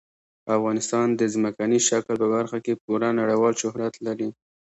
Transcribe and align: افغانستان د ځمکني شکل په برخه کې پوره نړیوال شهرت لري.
افغانستان 0.57 1.07
د 1.19 1.21
ځمکني 1.33 1.79
شکل 1.89 2.15
په 2.21 2.27
برخه 2.35 2.57
کې 2.65 2.79
پوره 2.83 3.09
نړیوال 3.19 3.53
شهرت 3.61 3.93
لري. 4.05 4.29